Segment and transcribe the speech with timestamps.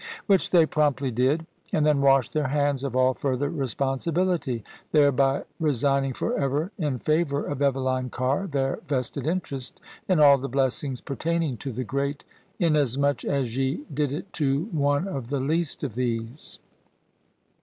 [0.25, 5.43] Which they promptly did; and then washed their hands of all further responsi bility: thereby
[5.59, 9.79] resigning for ever in favour of Eveline Carr their vested interest
[10.09, 12.23] in all the blessings pertaining to the great"
[12.67, 16.57] Inasmuch as ye did it to one of the least of these."